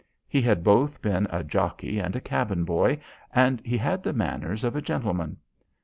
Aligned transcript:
He 0.27 0.41
had 0.41 0.63
both 0.63 0.99
been 0.99 1.27
a 1.29 1.43
jockey 1.43 1.99
and 1.99 2.15
a 2.15 2.19
cabin 2.21 2.63
boy, 2.63 2.99
and 3.35 3.61
he 3.63 3.77
had 3.77 4.01
the 4.01 4.13
manners 4.13 4.63
of 4.63 4.75
a 4.75 4.81
gentleman. 4.81 5.37